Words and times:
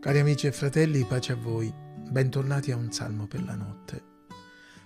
Cari 0.00 0.18
amici 0.18 0.46
e 0.46 0.52
fratelli, 0.52 1.04
pace 1.04 1.32
a 1.32 1.36
voi. 1.36 1.70
Bentornati 2.08 2.72
a 2.72 2.76
un 2.76 2.90
salmo 2.90 3.26
per 3.26 3.44
la 3.44 3.54
notte. 3.54 4.02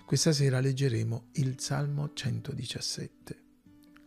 Questa 0.05 0.33
sera 0.33 0.59
leggeremo 0.59 1.27
il 1.35 1.57
Salmo 1.57 2.11
117. 2.11 3.43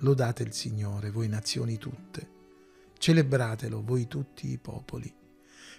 Lodate 0.00 0.42
il 0.42 0.52
Signore, 0.52 1.10
voi 1.10 1.28
nazioni 1.28 1.78
tutte. 1.78 2.28
Celebratelo, 2.98 3.82
voi 3.82 4.06
tutti 4.06 4.50
i 4.50 4.58
popoli, 4.58 5.10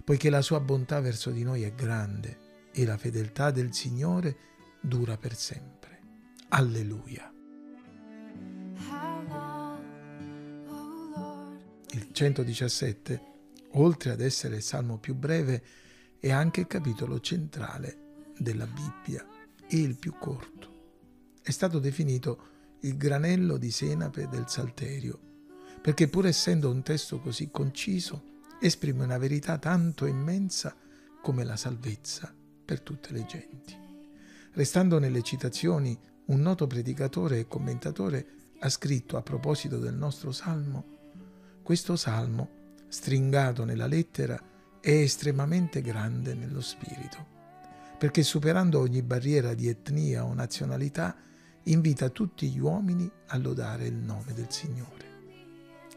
poiché 0.03 0.31
la 0.31 0.41
sua 0.41 0.59
bontà 0.61 0.99
verso 0.99 1.29
di 1.29 1.43
noi 1.43 1.61
è 1.61 1.75
grande 1.75 2.71
e 2.73 2.83
la 2.83 2.97
fedeltà 2.97 3.51
del 3.51 3.71
Signore 3.71 4.35
dura 4.81 5.15
per 5.15 5.35
sempre. 5.35 5.99
Alleluia. 6.47 7.31
Il 11.91 12.07
117 12.11 13.28
oltre 13.73 14.11
ad 14.11 14.21
essere 14.21 14.57
il 14.57 14.61
salmo 14.61 14.97
più 14.97 15.15
breve, 15.15 15.63
è 16.19 16.31
anche 16.31 16.61
il 16.61 16.67
capitolo 16.67 17.19
centrale 17.19 18.31
della 18.37 18.67
Bibbia 18.67 19.25
e 19.67 19.77
il 19.77 19.97
più 19.97 20.15
corto. 20.17 20.67
È 21.41 21.51
stato 21.51 21.79
definito 21.79 22.47
il 22.81 22.97
granello 22.97 23.57
di 23.57 23.71
senape 23.71 24.27
del 24.27 24.45
Salterio, 24.47 25.19
perché 25.81 26.07
pur 26.07 26.25
essendo 26.25 26.69
un 26.69 26.81
testo 26.81 27.19
così 27.19 27.49
conciso, 27.51 28.37
esprime 28.59 29.03
una 29.03 29.17
verità 29.17 29.57
tanto 29.57 30.05
immensa 30.05 30.75
come 31.21 31.43
la 31.43 31.55
salvezza 31.55 32.33
per 32.65 32.81
tutte 32.81 33.11
le 33.13 33.25
genti. 33.25 33.77
Restando 34.53 34.99
nelle 34.99 35.21
citazioni, 35.21 35.97
un 36.25 36.41
noto 36.41 36.67
predicatore 36.67 37.39
e 37.39 37.47
commentatore 37.47 38.27
ha 38.59 38.69
scritto 38.69 39.17
a 39.17 39.21
proposito 39.21 39.79
del 39.79 39.95
nostro 39.95 40.31
salmo, 40.31 40.97
questo 41.63 41.95
salmo 41.95 42.58
stringato 42.89 43.63
nella 43.63 43.87
lettera, 43.87 44.37
è 44.81 44.91
estremamente 44.91 45.81
grande 45.81 46.33
nello 46.33 46.61
spirito, 46.61 47.25
perché 47.97 48.23
superando 48.23 48.79
ogni 48.79 49.01
barriera 49.01 49.53
di 49.53 49.67
etnia 49.67 50.25
o 50.25 50.33
nazionalità, 50.33 51.15
invita 51.63 52.09
tutti 52.09 52.49
gli 52.49 52.59
uomini 52.59 53.09
a 53.27 53.37
lodare 53.37 53.85
il 53.85 53.95
nome 53.95 54.33
del 54.33 54.51
Signore. 54.51 55.07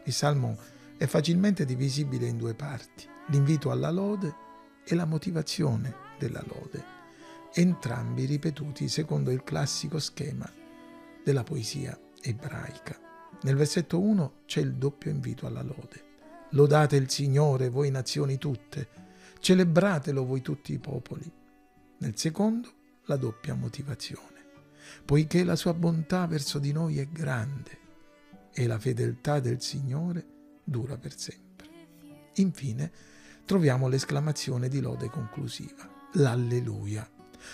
Il 0.05 0.13
Salmo 0.13 0.57
è 0.97 1.05
facilmente 1.05 1.65
divisibile 1.65 2.27
in 2.27 2.37
due 2.37 2.53
parti, 2.53 3.07
l'invito 3.27 3.71
alla 3.71 3.89
lode 3.89 4.35
e 4.85 4.95
la 4.95 5.05
motivazione 5.05 5.95
della 6.19 6.43
lode, 6.45 6.83
entrambi 7.53 8.25
ripetuti 8.25 8.87
secondo 8.87 9.31
il 9.31 9.43
classico 9.43 9.99
schema 9.99 10.49
della 11.23 11.43
poesia 11.43 11.97
ebraica. 12.21 12.99
Nel 13.43 13.55
versetto 13.55 13.99
1 13.99 14.41
c'è 14.45 14.59
il 14.61 14.75
doppio 14.75 15.09
invito 15.09 15.47
alla 15.47 15.61
lode. 15.61 16.11
Lodate 16.53 16.97
il 16.97 17.09
Signore, 17.09 17.69
voi 17.69 17.89
nazioni 17.89 18.37
tutte, 18.37 18.87
celebratelo 19.39 20.23
voi 20.23 20.41
tutti 20.41 20.71
i 20.71 20.77
popoli. 20.77 21.29
Nel 21.97 22.15
secondo, 22.15 22.71
la 23.05 23.15
doppia 23.15 23.55
motivazione, 23.55 24.45
poiché 25.03 25.43
la 25.43 25.55
sua 25.55 25.73
bontà 25.73 26.27
verso 26.27 26.59
di 26.59 26.71
noi 26.71 26.99
è 26.99 27.07
grande 27.07 27.79
e 28.53 28.67
la 28.67 28.77
fedeltà 28.77 29.39
del 29.39 29.61
Signore 29.61 30.25
dura 30.63 30.95
per 30.95 31.17
sempre. 31.17 31.69
Infine, 32.35 32.91
troviamo 33.45 33.87
l'esclamazione 33.87 34.69
di 34.69 34.79
lode 34.79 35.09
conclusiva, 35.09 35.89
l'alleluia, 36.13 37.09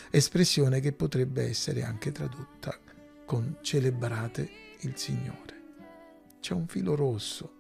espressione 0.10 0.82
che 0.82 0.92
potrebbe 0.92 1.48
essere 1.48 1.84
anche 1.84 2.12
tradotta 2.12 2.78
con 3.26 3.60
celebrate 3.62 4.50
il 4.82 4.98
Signore. 4.98 5.56
C'è 6.42 6.54
un 6.54 6.68
filo 6.68 6.96
rosso 6.96 7.59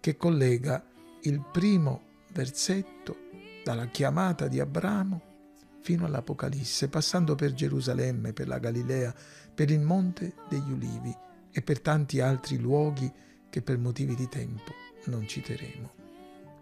che 0.00 0.16
collega 0.16 0.84
il 1.22 1.44
primo 1.52 2.08
versetto 2.32 3.28
dalla 3.62 3.86
chiamata 3.86 4.48
di 4.48 4.58
Abramo 4.58 5.28
fino 5.82 6.06
all'Apocalisse, 6.06 6.88
passando 6.88 7.34
per 7.34 7.52
Gerusalemme, 7.52 8.32
per 8.32 8.48
la 8.48 8.58
Galilea, 8.58 9.14
per 9.54 9.70
il 9.70 9.80
Monte 9.80 10.34
degli 10.48 10.70
Ulivi 10.70 11.14
e 11.50 11.62
per 11.62 11.80
tanti 11.80 12.20
altri 12.20 12.58
luoghi 12.58 13.10
che 13.50 13.62
per 13.62 13.78
motivi 13.78 14.14
di 14.14 14.28
tempo 14.28 14.72
non 15.06 15.26
citeremo. 15.26 15.92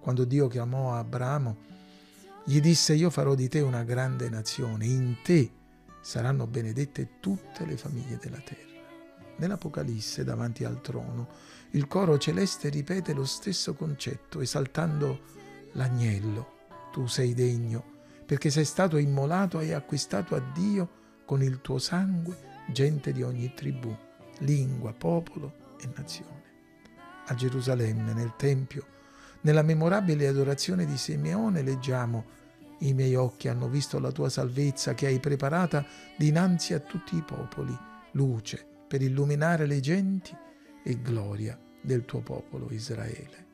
Quando 0.00 0.24
Dio 0.24 0.48
chiamò 0.48 0.94
Abramo, 0.94 1.56
gli 2.44 2.60
disse 2.60 2.94
io 2.94 3.10
farò 3.10 3.34
di 3.34 3.48
te 3.48 3.60
una 3.60 3.84
grande 3.84 4.30
nazione, 4.30 4.86
in 4.86 5.16
te 5.22 5.50
saranno 6.00 6.46
benedette 6.46 7.18
tutte 7.20 7.66
le 7.66 7.76
famiglie 7.76 8.16
della 8.16 8.38
terra. 8.38 8.77
Nell'Apocalisse, 9.38 10.24
davanti 10.24 10.64
al 10.64 10.80
trono, 10.80 11.28
il 11.70 11.86
coro 11.86 12.18
celeste 12.18 12.68
ripete 12.70 13.12
lo 13.12 13.24
stesso 13.24 13.74
concetto, 13.74 14.40
esaltando 14.40 15.20
l'agnello. 15.72 16.56
Tu 16.90 17.06
sei 17.06 17.34
degno, 17.34 17.84
perché 18.26 18.50
sei 18.50 18.64
stato 18.64 18.96
immolato 18.96 19.60
e 19.60 19.72
acquistato 19.72 20.34
a 20.34 20.40
Dio 20.40 20.96
con 21.24 21.42
il 21.42 21.60
tuo 21.60 21.78
sangue 21.78 22.46
gente 22.72 23.12
di 23.12 23.22
ogni 23.22 23.52
tribù, 23.54 23.94
lingua, 24.38 24.92
popolo 24.92 25.76
e 25.80 25.88
nazione. 25.94 26.42
A 27.26 27.34
Gerusalemme, 27.34 28.12
nel 28.12 28.34
Tempio, 28.36 28.86
nella 29.42 29.62
memorabile 29.62 30.26
adorazione 30.26 30.84
di 30.84 30.96
Simeone 30.96 31.62
leggiamo 31.62 32.36
i 32.80 32.92
miei 32.92 33.14
occhi 33.14 33.48
hanno 33.48 33.68
visto 33.68 34.00
la 34.00 34.10
tua 34.10 34.28
salvezza 34.28 34.94
che 34.94 35.06
hai 35.06 35.20
preparata 35.20 35.84
dinanzi 36.16 36.74
a 36.74 36.80
tutti 36.80 37.16
i 37.16 37.22
popoli, 37.22 37.76
luce 38.12 38.68
per 38.88 39.02
illuminare 39.02 39.66
le 39.66 39.80
genti 39.80 40.34
e 40.82 41.00
gloria 41.00 41.58
del 41.80 42.04
tuo 42.04 42.20
popolo 42.20 42.68
Israele. 42.70 43.46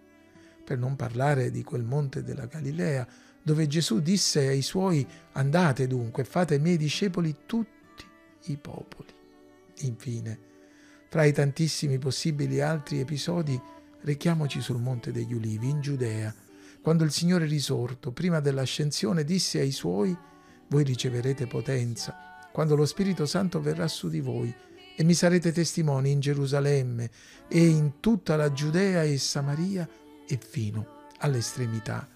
Per 0.65 0.79
non 0.79 0.97
parlare 0.97 1.51
di 1.51 1.63
quel 1.63 1.83
monte 1.83 2.23
della 2.23 2.47
Galilea, 2.47 3.07
dove 3.43 3.67
Gesù 3.67 4.01
disse 4.01 4.47
ai 4.47 4.63
suoi 4.63 5.07
andate 5.33 5.87
dunque 5.87 6.25
fate 6.25 6.59
miei 6.59 6.79
discepoli 6.79 7.37
tutti 7.45 8.05
i 8.45 8.57
popoli. 8.57 9.13
Infine, 9.81 10.39
fra 11.09 11.25
i 11.25 11.33
tantissimi 11.33 11.99
possibili 11.99 12.61
altri 12.61 13.01
episodi, 13.01 13.61
rechiamoci 14.01 14.61
sul 14.61 14.81
monte 14.81 15.13
degli 15.13 15.35
Ulivi, 15.35 15.69
in 15.69 15.81
Giudea, 15.81 16.35
quando 16.81 17.05
il 17.05 17.11
Signore 17.11 17.47
risorto, 17.47 18.13
prima 18.13 18.41
dell'ascensione, 18.41 19.25
disse 19.25 19.59
ai 19.59 19.73
suoi, 19.73 20.17
voi 20.69 20.85
riceverete 20.85 21.47
potenza, 21.47 22.15
quando 22.53 22.77
lo 22.77 22.85
Spirito 22.85 23.27
Santo 23.27 23.61
verrà 23.61 23.89
su 23.89 24.09
di 24.09 24.21
voi, 24.21 24.55
e 24.97 25.05
mi 25.05 25.15
sarete 25.15 25.53
testimoni 25.53 26.11
in 26.11 26.21
Gerusalemme 26.21 27.11
e 27.49 27.67
in 27.67 28.01
tutta 28.01 28.37
la 28.37 28.53
Giudea 28.53 29.03
e 29.03 29.19
Samaria 29.19 29.89
e 30.27 30.39
fino 30.39 31.09
all'estremità 31.19 32.09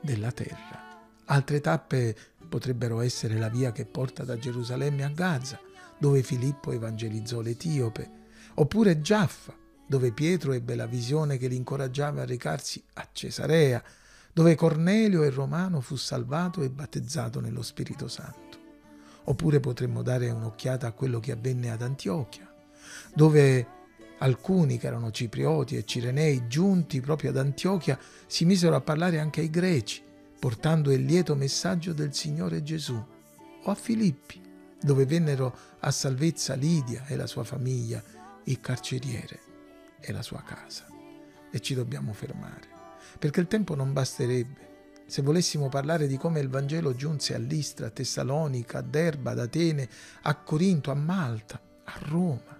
della 0.00 0.32
terra. 0.32 0.82
Altre 1.26 1.60
tappe 1.60 2.14
potrebbero 2.48 3.00
essere 3.00 3.38
la 3.38 3.48
via 3.48 3.72
che 3.72 3.86
porta 3.86 4.24
da 4.24 4.38
Gerusalemme 4.38 5.04
a 5.04 5.08
Gaza, 5.08 5.58
dove 5.98 6.22
Filippo 6.22 6.72
evangelizzò 6.72 7.40
l'Etiope, 7.40 8.10
oppure 8.54 9.00
Giaffa, 9.00 9.56
dove 9.86 10.12
Pietro 10.12 10.52
ebbe 10.52 10.74
la 10.74 10.86
visione 10.86 11.38
che 11.38 11.48
li 11.48 11.56
incoraggiava 11.56 12.22
a 12.22 12.26
recarsi 12.26 12.82
a 12.94 13.08
Cesarea, 13.10 13.82
dove 14.32 14.54
Cornelio 14.56 15.22
il 15.24 15.32
Romano 15.32 15.80
fu 15.80 15.96
salvato 15.96 16.62
e 16.62 16.70
battezzato 16.70 17.40
nello 17.40 17.62
Spirito 17.62 18.08
Santo. 18.08 18.63
Oppure 19.24 19.60
potremmo 19.60 20.02
dare 20.02 20.30
un'occhiata 20.30 20.86
a 20.86 20.92
quello 20.92 21.18
che 21.18 21.32
avvenne 21.32 21.70
ad 21.70 21.82
Antiochia, 21.82 22.52
dove 23.14 23.66
alcuni 24.18 24.78
che 24.78 24.86
erano 24.86 25.10
ciprioti 25.10 25.76
e 25.76 25.84
cirenei 25.84 26.46
giunti 26.46 27.00
proprio 27.00 27.30
ad 27.30 27.38
Antiochia 27.38 27.98
si 28.26 28.44
misero 28.44 28.76
a 28.76 28.80
parlare 28.80 29.18
anche 29.18 29.40
ai 29.40 29.50
greci, 29.50 30.02
portando 30.38 30.92
il 30.92 31.04
lieto 31.04 31.34
messaggio 31.34 31.92
del 31.92 32.14
Signore 32.14 32.62
Gesù, 32.62 33.02
o 33.66 33.70
a 33.70 33.74
Filippi, 33.74 34.42
dove 34.80 35.06
vennero 35.06 35.56
a 35.80 35.90
salvezza 35.90 36.54
Lidia 36.54 37.06
e 37.06 37.16
la 37.16 37.26
sua 37.26 37.44
famiglia, 37.44 38.02
il 38.44 38.60
carceriere 38.60 39.40
e 40.00 40.12
la 40.12 40.22
sua 40.22 40.42
casa. 40.42 40.86
E 41.50 41.60
ci 41.60 41.74
dobbiamo 41.74 42.12
fermare, 42.12 42.68
perché 43.18 43.40
il 43.40 43.46
tempo 43.46 43.74
non 43.74 43.94
basterebbe 43.94 44.72
se 45.06 45.22
volessimo 45.22 45.68
parlare 45.68 46.06
di 46.06 46.16
come 46.16 46.40
il 46.40 46.48
Vangelo 46.48 46.94
giunse 46.94 47.34
a 47.34 47.38
Listra, 47.38 47.86
a 47.86 47.90
Tessalonica, 47.90 48.78
a 48.78 48.82
Derba, 48.82 49.32
ad 49.32 49.38
Atene, 49.38 49.88
a 50.22 50.34
Corinto, 50.36 50.90
a 50.90 50.94
Malta, 50.94 51.60
a 51.84 51.98
Roma. 52.06 52.58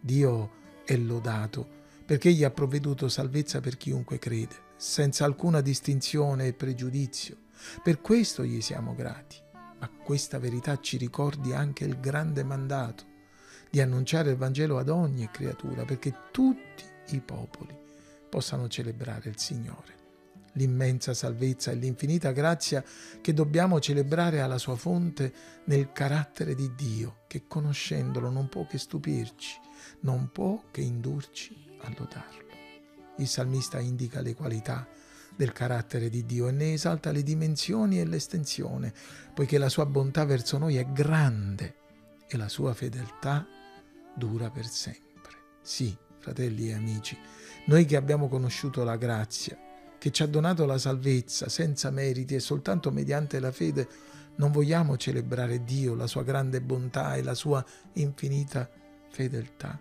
Dio 0.00 0.50
è 0.84 0.96
lodato 0.96 1.78
perché 2.04 2.30
egli 2.30 2.42
ha 2.42 2.50
provveduto 2.50 3.08
salvezza 3.08 3.60
per 3.60 3.76
chiunque 3.76 4.18
crede, 4.18 4.56
senza 4.76 5.24
alcuna 5.24 5.60
distinzione 5.60 6.48
e 6.48 6.52
pregiudizio. 6.54 7.36
Per 7.82 8.00
questo 8.00 8.44
gli 8.44 8.60
siamo 8.60 8.94
grati. 8.94 9.36
Ma 9.78 9.88
questa 9.88 10.38
verità 10.38 10.78
ci 10.80 10.96
ricordi 10.96 11.52
anche 11.52 11.84
il 11.84 12.00
grande 12.00 12.42
mandato 12.42 13.04
di 13.70 13.80
annunciare 13.80 14.30
il 14.30 14.36
Vangelo 14.36 14.76
ad 14.78 14.88
ogni 14.88 15.30
creatura, 15.30 15.84
perché 15.84 16.12
tutti 16.32 16.84
i 17.10 17.20
popoli 17.20 17.74
possano 18.28 18.68
celebrare 18.68 19.30
il 19.30 19.38
Signore 19.38 19.99
l'immensa 20.52 21.14
salvezza 21.14 21.70
e 21.70 21.76
l'infinita 21.76 22.32
grazia 22.32 22.84
che 23.20 23.32
dobbiamo 23.32 23.80
celebrare 23.80 24.40
alla 24.40 24.58
sua 24.58 24.76
fonte 24.76 25.32
nel 25.64 25.92
carattere 25.92 26.54
di 26.54 26.74
Dio, 26.74 27.20
che 27.26 27.44
conoscendolo 27.46 28.30
non 28.30 28.48
può 28.48 28.66
che 28.66 28.78
stupirci, 28.78 29.58
non 30.00 30.30
può 30.32 30.64
che 30.70 30.80
indurci 30.80 31.56
a 31.82 31.92
lodarlo. 31.96 32.48
Il 33.18 33.28
salmista 33.28 33.78
indica 33.78 34.20
le 34.20 34.34
qualità, 34.34 34.86
del 35.36 35.52
carattere 35.52 36.10
di 36.10 36.26
Dio 36.26 36.48
e 36.48 36.52
ne 36.52 36.74
esalta 36.74 37.12
le 37.12 37.22
dimensioni 37.22 37.98
e 37.98 38.04
l'estensione, 38.04 38.92
poiché 39.32 39.56
la 39.56 39.70
sua 39.70 39.86
bontà 39.86 40.26
verso 40.26 40.58
noi 40.58 40.76
è 40.76 40.84
grande 40.84 41.76
e 42.28 42.36
la 42.36 42.48
sua 42.48 42.74
fedeltà 42.74 43.46
dura 44.14 44.50
per 44.50 44.66
sempre. 44.66 45.32
Sì, 45.62 45.96
fratelli 46.18 46.68
e 46.68 46.74
amici, 46.74 47.16
noi 47.66 47.86
che 47.86 47.96
abbiamo 47.96 48.28
conosciuto 48.28 48.84
la 48.84 48.96
grazia, 48.96 49.56
che 50.00 50.10
ci 50.10 50.24
ha 50.24 50.26
donato 50.26 50.64
la 50.64 50.78
salvezza 50.78 51.48
senza 51.48 51.90
meriti 51.90 52.34
e 52.34 52.40
soltanto 52.40 52.90
mediante 52.90 53.38
la 53.38 53.52
fede, 53.52 53.86
non 54.36 54.50
vogliamo 54.50 54.96
celebrare 54.96 55.62
Dio, 55.62 55.94
la 55.94 56.08
sua 56.08 56.24
grande 56.24 56.60
bontà 56.60 57.14
e 57.14 57.22
la 57.22 57.34
sua 57.34 57.64
infinita 57.92 58.68
fedeltà? 59.10 59.78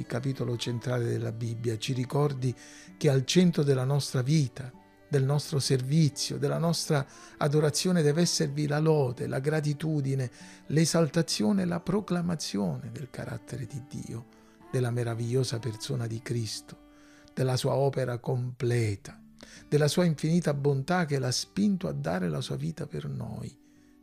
il 0.00 0.06
capitolo 0.06 0.56
centrale 0.56 1.04
della 1.04 1.30
Bibbia, 1.30 1.78
ci 1.78 1.92
ricordi 1.92 2.54
che 2.96 3.08
al 3.08 3.24
centro 3.24 3.62
della 3.62 3.84
nostra 3.84 4.22
vita, 4.22 4.72
del 5.06 5.24
nostro 5.24 5.58
servizio, 5.58 6.38
della 6.38 6.58
nostra 6.58 7.04
adorazione 7.36 8.02
deve 8.02 8.22
esservi 8.22 8.66
la 8.66 8.78
lode, 8.78 9.26
la 9.26 9.40
gratitudine, 9.40 10.30
l'esaltazione 10.66 11.64
la 11.64 11.80
proclamazione 11.80 12.90
del 12.92 13.10
carattere 13.10 13.66
di 13.66 13.82
Dio, 13.88 14.26
della 14.70 14.90
meravigliosa 14.90 15.58
persona 15.58 16.06
di 16.06 16.20
Cristo, 16.22 16.88
della 17.34 17.56
sua 17.56 17.74
opera 17.74 18.18
completa, 18.18 19.20
della 19.68 19.88
sua 19.88 20.04
infinita 20.04 20.54
bontà 20.54 21.04
che 21.04 21.18
l'ha 21.18 21.30
spinto 21.30 21.88
a 21.88 21.92
dare 21.92 22.28
la 22.28 22.40
sua 22.40 22.56
vita 22.56 22.86
per 22.86 23.08
noi, 23.08 23.56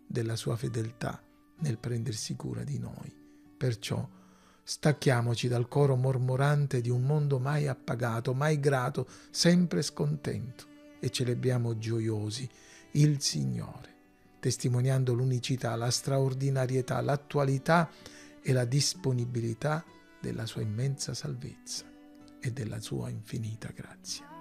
della 0.06 0.36
sua 0.36 0.56
fedeltà 0.56 1.22
nel 1.60 1.78
prendersi 1.78 2.36
cura 2.36 2.64
di 2.64 2.80
noi. 2.80 3.14
Perciò 3.58 4.08
Stacchiamoci 4.70 5.48
dal 5.48 5.70
coro 5.70 5.96
mormorante 5.96 6.82
di 6.82 6.90
un 6.90 7.04
mondo 7.04 7.40
mai 7.40 7.68
appagato, 7.68 8.34
mai 8.34 8.60
grato, 8.60 9.08
sempre 9.30 9.82
scontento 9.82 10.66
e 11.00 11.10
celebriamo 11.10 11.78
gioiosi 11.78 12.50
il 12.92 13.22
Signore, 13.22 13.96
testimoniando 14.42 15.14
l'unicità, 15.14 15.74
la 15.78 15.90
straordinarietà, 15.90 17.00
l'attualità 17.00 17.90
e 18.42 18.52
la 18.52 18.66
disponibilità 18.66 19.86
della 20.20 20.46
sua 20.46 20.64
immensa 20.64 21.14
salvezza 21.14 21.86
e 22.38 22.52
della 22.52 22.82
sua 22.82 23.08
infinita 23.08 23.70
grazia. 23.74 24.37